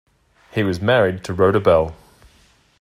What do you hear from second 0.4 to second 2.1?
He was married to Rhoda Bell.